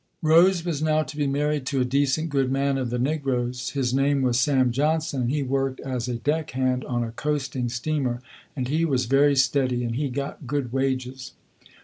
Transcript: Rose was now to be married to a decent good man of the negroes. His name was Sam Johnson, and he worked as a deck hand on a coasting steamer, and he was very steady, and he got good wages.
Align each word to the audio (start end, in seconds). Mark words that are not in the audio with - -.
Rose 0.23 0.65
was 0.65 0.81
now 0.81 1.03
to 1.03 1.15
be 1.15 1.27
married 1.27 1.67
to 1.67 1.79
a 1.79 1.85
decent 1.85 2.29
good 2.31 2.51
man 2.51 2.79
of 2.79 2.89
the 2.89 2.97
negroes. 2.97 3.69
His 3.69 3.93
name 3.93 4.23
was 4.23 4.39
Sam 4.39 4.71
Johnson, 4.71 5.21
and 5.21 5.29
he 5.29 5.43
worked 5.43 5.79
as 5.81 6.07
a 6.07 6.15
deck 6.15 6.49
hand 6.57 6.83
on 6.85 7.03
a 7.03 7.11
coasting 7.11 7.69
steamer, 7.69 8.19
and 8.55 8.67
he 8.67 8.83
was 8.83 9.05
very 9.05 9.35
steady, 9.35 9.83
and 9.83 9.95
he 9.95 10.09
got 10.09 10.47
good 10.47 10.73
wages. 10.73 11.33